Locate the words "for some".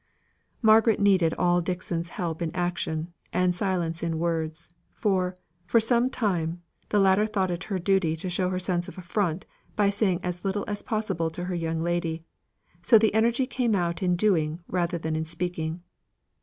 5.67-6.09